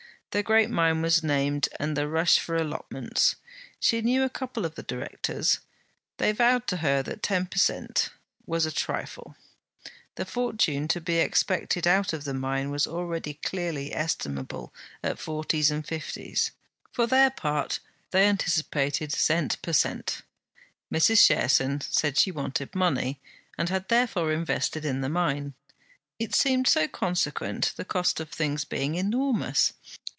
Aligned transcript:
The 0.33 0.43
great 0.43 0.69
mine 0.69 1.01
was 1.01 1.21
named, 1.23 1.67
and 1.77 1.97
the 1.97 2.07
rush 2.07 2.39
for 2.39 2.55
allotments. 2.55 3.35
She 3.81 3.99
knew 4.01 4.23
a 4.23 4.29
couple 4.29 4.65
of 4.65 4.75
the 4.75 4.81
Directors. 4.83 5.59
They 6.19 6.31
vowed 6.31 6.67
to 6.67 6.77
her 6.77 7.03
that 7.03 7.21
ten 7.21 7.47
per 7.47 7.57
cent. 7.57 8.11
was 8.45 8.65
a 8.65 8.71
trifle; 8.71 9.35
the 10.15 10.23
fortune 10.23 10.87
to 10.87 11.01
be 11.01 11.15
expected 11.17 11.85
out 11.85 12.13
of 12.13 12.23
the 12.23 12.33
mine 12.33 12.69
was 12.69 12.87
already 12.87 13.33
clearly 13.43 13.93
estimable 13.93 14.73
at 15.03 15.19
forties 15.19 15.69
and 15.69 15.85
fifties. 15.85 16.51
For 16.93 17.05
their 17.07 17.29
part 17.31 17.81
they 18.11 18.23
anticipated 18.25 19.11
cent. 19.11 19.61
per 19.61 19.73
cent. 19.73 20.21
Mrs. 20.89 21.25
Cherson 21.27 21.81
said 21.83 22.17
she 22.17 22.31
wanted 22.31 22.73
money, 22.73 23.19
and 23.57 23.67
had 23.67 23.89
therefore 23.89 24.31
invested 24.31 24.85
in 24.85 25.01
the 25.01 25.09
mine. 25.09 25.55
It 26.19 26.33
seemed 26.33 26.69
so 26.69 26.87
consequent, 26.87 27.73
the 27.75 27.83
cost 27.83 28.21
of 28.21 28.29
things 28.29 28.63
being 28.63 28.95
enormous! 28.95 29.73